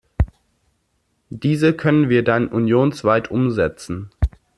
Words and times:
Diese 1.29 1.75
können 1.75 2.09
wir 2.09 2.23
dann 2.23 2.47
unionsweit 2.47 3.29
umsetzen. 3.29 4.09